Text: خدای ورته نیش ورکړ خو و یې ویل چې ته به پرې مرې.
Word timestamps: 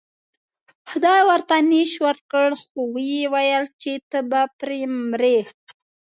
خدای 0.89 1.21
ورته 1.29 1.55
نیش 1.69 1.91
ورکړ 2.05 2.47
خو 2.63 2.79
و 2.93 2.95
یې 3.11 3.23
ویل 3.33 3.65
چې 3.81 3.91
ته 4.09 4.19
به 4.29 4.41
پرې 4.59 4.79
مرې. 5.09 5.37